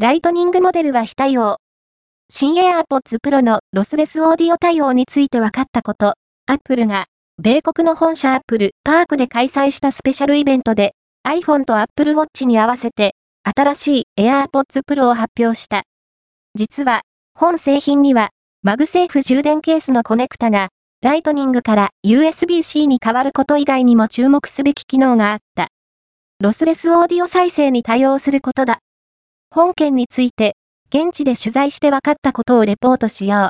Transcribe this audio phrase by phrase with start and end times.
[0.00, 1.56] Lightning モデルは非対応。
[2.30, 6.14] 新 AirPods Pro のロスレスオーディオ対応について分かったこと、
[6.46, 7.06] Apple が、
[7.42, 10.92] 米国の本社 Apple パークで開催したスペシャルイベントで、
[11.26, 15.82] iPhone と Apple Watch に合わせて、新しい AirPods Pro を発表した。
[16.54, 17.00] 実は、
[17.34, 18.28] 本製品には、
[18.62, 20.68] MagSafe 充電ケースのコネクタが、
[21.02, 25.70] Lightning から USB-C に変わること以外にも注目すべき機能があった。
[26.38, 28.78] ロスレスオーディオ再生に対応することだ。
[29.50, 30.56] 本件について、
[30.90, 33.46] 現地で取材して分かったことをレポートしよう。